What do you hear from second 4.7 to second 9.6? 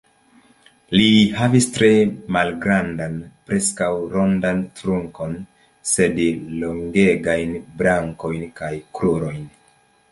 trunkon, sed longegajn brakojn kaj krurojn.